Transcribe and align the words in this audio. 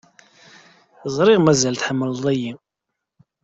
Ẓriɣ 1.15 1.37
mazal 1.41 1.75
tḥemmleḍ-iyi. 1.77 2.51